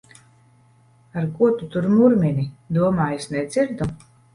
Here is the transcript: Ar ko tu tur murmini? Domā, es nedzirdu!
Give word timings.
Ar 1.21 1.29
ko 1.35 1.51
tu 1.59 1.69
tur 1.77 1.91
murmini? 2.01 2.49
Domā, 2.81 3.13
es 3.23 3.33
nedzirdu! 3.39 3.95